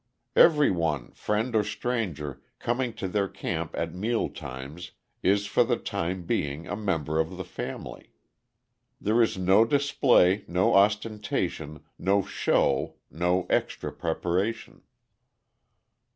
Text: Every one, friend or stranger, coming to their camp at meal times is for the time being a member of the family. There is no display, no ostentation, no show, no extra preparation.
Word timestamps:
Every 0.35 0.71
one, 0.71 1.11
friend 1.11 1.55
or 1.55 1.63
stranger, 1.63 2.41
coming 2.57 2.91
to 2.93 3.07
their 3.07 3.27
camp 3.27 3.75
at 3.77 3.93
meal 3.93 4.29
times 4.29 4.93
is 5.21 5.45
for 5.45 5.63
the 5.63 5.77
time 5.77 6.23
being 6.25 6.65
a 6.67 6.75
member 6.75 7.19
of 7.19 7.37
the 7.37 7.43
family. 7.45 8.09
There 8.99 9.21
is 9.21 9.37
no 9.37 9.63
display, 9.63 10.43
no 10.47 10.73
ostentation, 10.73 11.83
no 11.99 12.23
show, 12.23 12.95
no 13.11 13.45
extra 13.47 13.91
preparation. 13.91 14.81